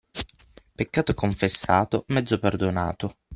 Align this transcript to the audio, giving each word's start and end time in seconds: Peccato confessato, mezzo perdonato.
Peccato 0.73 1.13
confessato, 1.13 2.05
mezzo 2.07 2.39
perdonato. 2.39 3.17